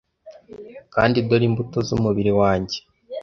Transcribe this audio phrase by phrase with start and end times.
[0.93, 2.77] kandi dore imbuto z'umubiri wanjye